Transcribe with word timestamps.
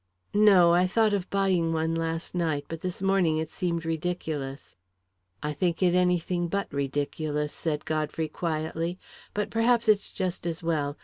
"No; 0.33 0.71
I 0.71 0.87
thought 0.87 1.13
of 1.13 1.29
buying 1.29 1.73
one 1.73 1.93
last 1.93 2.33
night, 2.33 2.65
but 2.67 2.81
this 2.81 3.03
morning 3.03 3.37
it 3.37 3.51
seemed 3.51 3.85
ridiculous." 3.85 4.75
"I 5.43 5.53
think 5.53 5.83
it 5.83 5.93
anything 5.93 6.47
but 6.47 6.73
ridiculous," 6.73 7.53
said 7.53 7.85
Godfrey 7.85 8.27
quietly. 8.27 8.97
"But 9.35 9.51
perhaps 9.51 9.87
it's 9.87 10.11
just 10.11 10.47
as 10.47 10.63
well. 10.63 10.97